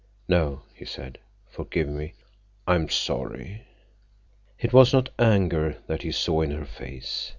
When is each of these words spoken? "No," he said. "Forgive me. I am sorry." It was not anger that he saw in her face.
"No," 0.27 0.63
he 0.73 0.83
said. 0.83 1.19
"Forgive 1.47 1.87
me. 1.87 2.15
I 2.65 2.73
am 2.73 2.89
sorry." 2.89 3.67
It 4.59 4.73
was 4.73 4.93
not 4.93 5.09
anger 5.19 5.77
that 5.85 6.01
he 6.01 6.11
saw 6.11 6.41
in 6.41 6.49
her 6.49 6.65
face. 6.65 7.29